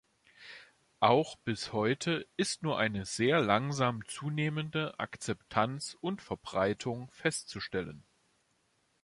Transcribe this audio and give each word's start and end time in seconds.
Auch 0.99 1.35
bis 1.35 1.73
heute 1.73 2.25
ist 2.35 2.63
nur 2.63 2.79
eine 2.79 3.05
sehr 3.05 3.39
langsam 3.39 4.01
zunehmende 4.07 4.99
Akzeptanz 4.99 5.95
und 6.01 6.23
Verbreitung 6.23 7.11
festzustellen. 7.11 8.03